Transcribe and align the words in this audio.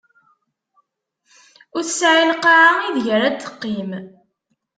Ur 1.75 1.83
tesɛi 1.85 2.23
lqaɛa 2.31 2.71
ideg 2.87 3.07
ar 3.15 3.21
ad 3.27 3.37
teqqim. 3.41 3.91